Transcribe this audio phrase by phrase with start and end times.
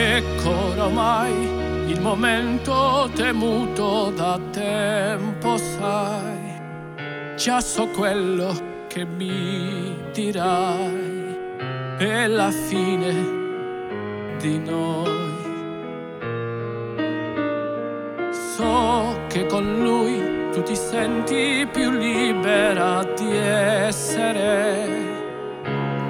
[0.00, 1.32] Ecco oramai
[1.88, 6.60] il momento temuto da tempo, sai.
[7.36, 8.52] Già so quello
[8.86, 11.36] che mi dirai.
[11.98, 15.26] È la fine di noi.
[18.30, 24.88] So che con lui tu ti senti più libera di essere,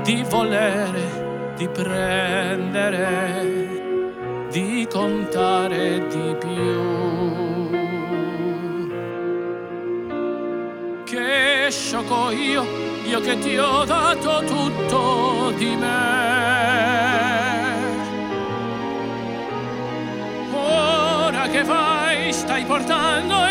[0.02, 3.16] di volere, di prendere
[4.50, 7.76] di contare di più.
[11.04, 12.64] Che sciocco io,
[13.04, 16.26] io che ti ho dato tutto di me.
[20.54, 23.47] Ora che vai, stai portando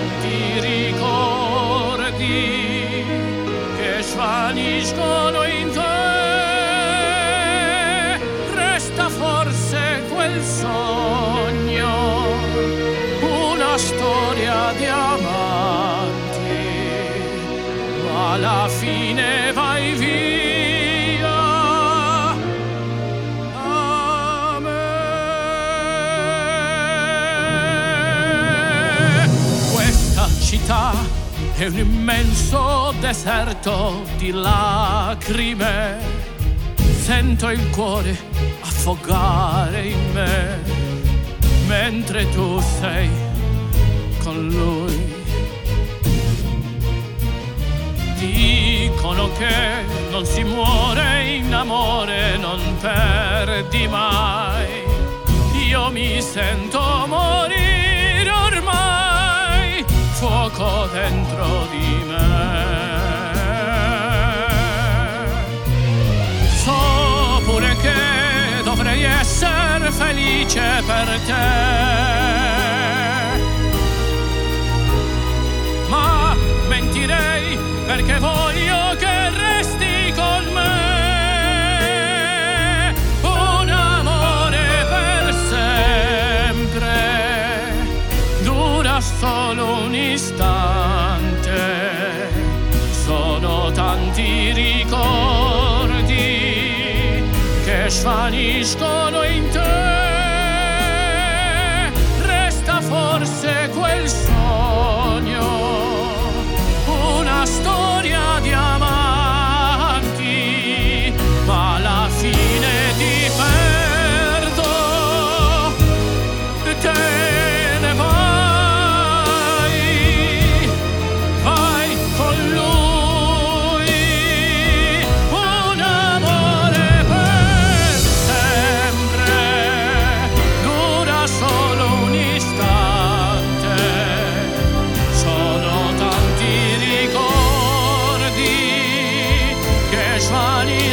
[0.00, 2.14] tanti ricordi
[3.76, 5.80] che svaniscono in te.
[8.54, 11.88] Resta forse quel sogno,
[13.20, 16.38] una storia di amanti,
[18.04, 19.39] ma alla fine
[30.50, 30.92] città
[31.54, 35.96] è un immenso deserto di lacrime.
[36.74, 38.18] Sento il cuore
[38.58, 40.58] affogare in me
[41.68, 43.08] mentre tu sei
[44.24, 45.14] con lui.
[48.18, 54.66] Dicono che non si muore in amore, non perdi mai.
[55.68, 57.39] Io mi sento morire
[60.30, 62.18] fuoco dentro di me.
[66.62, 71.48] So pure che dovrei essere felice per te.
[75.88, 76.36] Ma
[76.68, 78.39] mentirei perché voglio
[89.20, 91.58] solo un istante.
[93.04, 96.08] Sono tanti ricordi
[97.64, 99.88] che svaniscono in te.
[102.24, 104.39] Resta forse quel sogno,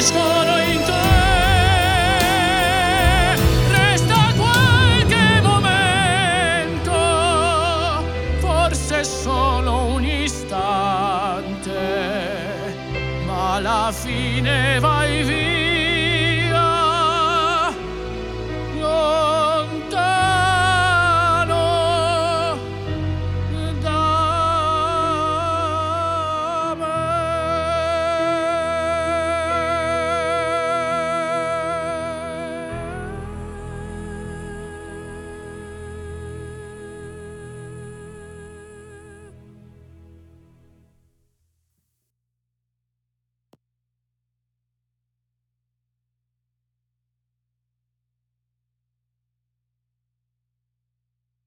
[0.08, 0.94] svaniscono in te.
[3.72, 6.92] Resta qualche momento,
[8.40, 11.72] forse solo un istante,
[13.26, 15.57] ma alla fine vai via.